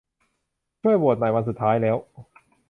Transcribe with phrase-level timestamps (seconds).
[0.81, 1.97] ช่วยโหวตหน่อย วันสุดท้ายแล้ว